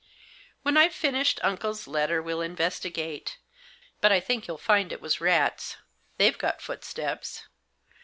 [0.63, 3.37] "When I've finished uncle's letter we'll investi gate;
[3.99, 5.77] but I think you'll find it was rats—
[6.17, 7.45] they've got footsteps.